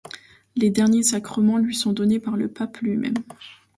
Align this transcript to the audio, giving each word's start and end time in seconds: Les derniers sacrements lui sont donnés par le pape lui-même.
Les 0.55 0.71
derniers 0.71 1.03
sacrements 1.03 1.59
lui 1.59 1.75
sont 1.75 1.93
donnés 1.93 2.19
par 2.19 2.35
le 2.35 2.47
pape 2.47 2.77
lui-même. 2.77 3.13